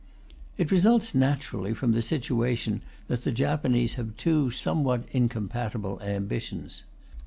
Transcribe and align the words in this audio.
It 0.57 0.71
results 0.71 1.13
naturally 1.13 1.75
from 1.75 1.91
the 1.91 2.01
situation 2.01 2.81
that 3.07 3.23
the 3.23 3.31
Japanese 3.31 3.93
have 4.01 4.17
two 4.17 4.49
somewhat 4.49 5.03
incompatible 5.13 6.01
ambitions. 6.01 6.81